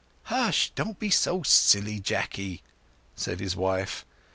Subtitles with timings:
[0.23, 2.63] "Hush—don't be so silly, Jacky,"
[3.15, 4.03] said his wife.